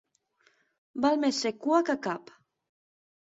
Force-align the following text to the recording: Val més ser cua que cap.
Val 1.03 1.19
més 1.25 1.41
ser 1.45 1.51
cua 1.65 1.81
que 1.91 1.97
cap. 2.09 2.31